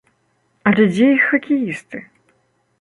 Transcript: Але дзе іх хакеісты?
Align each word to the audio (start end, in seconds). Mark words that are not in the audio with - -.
Але 0.71 0.87
дзе 0.95 1.05
іх 1.17 1.23
хакеісты? 1.35 2.05